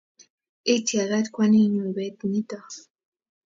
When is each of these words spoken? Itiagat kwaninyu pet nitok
Itiagat 0.75 1.25
kwaninyu 1.33 1.85
pet 1.95 2.17
nitok 2.31 2.67